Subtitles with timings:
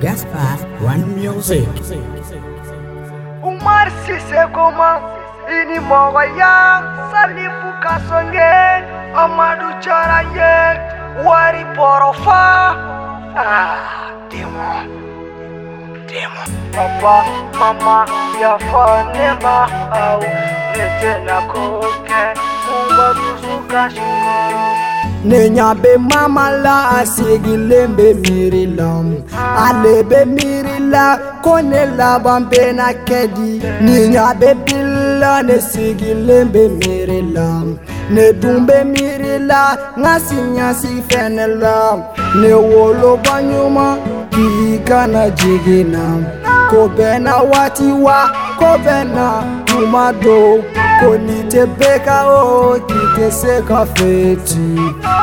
[0.00, 1.64] Gaspar One Music.
[3.40, 5.00] Umar Sisekoma
[5.48, 8.84] ini mogo ya Salifu Kasongen
[9.16, 10.76] Amadu Charaye
[11.24, 12.76] Wari Borofa
[13.36, 14.84] Ah, Demo
[16.08, 17.24] Demo Papa,
[17.58, 18.04] mama,
[18.40, 20.20] ya fanema au
[20.76, 22.22] Nete na koke
[22.68, 24.49] Umba tusuka shumo
[25.28, 25.68] ne nya
[26.10, 28.86] mama la sigilen be miiri la
[29.66, 31.04] ale be miiri la
[31.44, 33.50] ko ne laban bena kɛ di
[33.84, 37.20] ni nya be bila ne sigilen be miiri
[38.14, 39.62] ne dun be miiri la
[40.04, 41.38] n
[42.40, 43.94] ne woloba ɲuman
[44.86, 46.04] k'i na jigina
[46.70, 48.18] bɛɛ na waati wa
[48.58, 49.26] ko bɛɛ na
[49.68, 50.04] tuma
[51.00, 54.68] konitebekawo kiteseka feti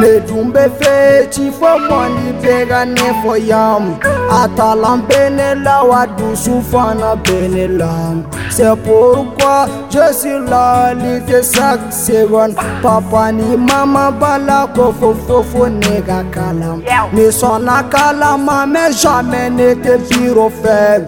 [0.00, 3.96] nedumbe feti fo mondibeka nefo yam
[4.42, 14.10] atala mbene la wadusu fana bene lam se porkua josi lalite sak sevon papani mama
[14.12, 21.02] bala kofofofo neka kalam nisona kalama me jame nete firo fel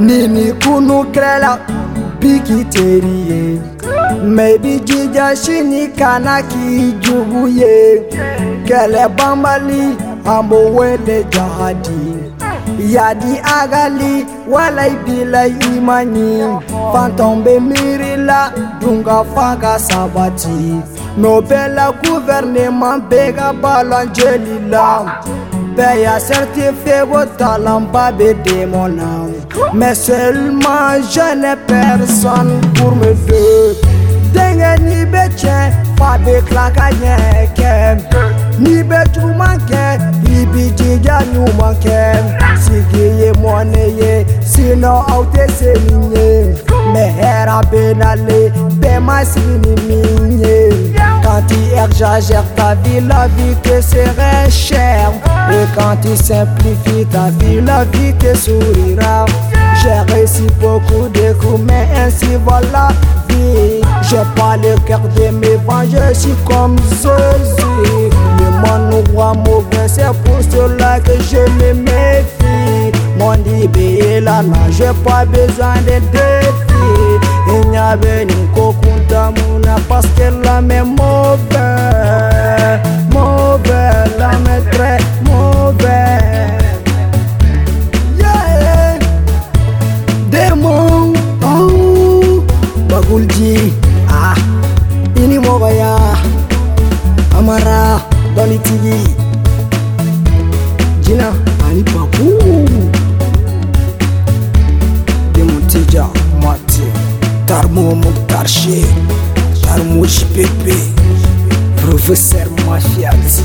[0.00, 1.58] nini kunu krela
[2.20, 3.58] bikiteriye
[4.16, 8.00] Maybe jija shini kana kijuguye
[8.64, 12.16] Kele bambali ambowele jahadi
[12.80, 16.58] Yadi agali walai bila imani
[16.92, 20.80] Fantom be mirila dunga fanga sabati
[21.18, 25.22] Nobela gouvernement bega balanjeli la
[25.78, 29.28] Bɛɛ y'a certifié ko talanba bɛ démon na
[29.74, 33.87] Mais seulement je n'ai personne pour me faire
[36.28, 36.68] bɛ tila
[37.00, 37.08] n'y
[38.70, 39.98] n'i bɛ tout manqué
[40.36, 41.46] i b'i déjà nous
[41.82, 42.14] kɛ
[42.56, 43.04] si Si
[43.40, 44.14] mɔni ye
[44.52, 46.04] sinɔ aw tɛ se nin
[46.92, 47.12] mais
[49.00, 49.18] ma
[49.88, 50.00] ni
[51.22, 55.12] quand tu exagères ta vie la vie te serait chère
[55.50, 59.24] et quand tu simplifies ta vie la vie te sourira
[59.82, 62.86] j'ai réussi beaucoup de coups mais ainsi voilà
[63.28, 65.00] vie j'ai pas le cœur
[65.90, 68.10] je suis comme Zoé.
[68.38, 72.92] Le monde nous roi mauvais, c'est pour cela que je me méfie.
[73.18, 73.68] Mon Dieu
[74.08, 78.76] est là, j'ai pas besoin de défis Il n'y avait ni cocoon
[79.88, 81.67] parce qu'elle la mais mauvaise.
[98.68, 99.02] fatigué.
[101.04, 101.32] Dina,
[101.68, 102.38] Ali Papou.
[105.34, 106.08] Demontija,
[106.42, 106.84] Mati.
[107.46, 108.84] Tarmo Mokhtarché.
[109.64, 110.72] Tarmo JPP.
[111.76, 113.42] Professeur Mafiati.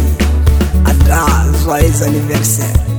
[0.85, 1.25] Ada,
[1.63, 2.92] joyeux anniversaire.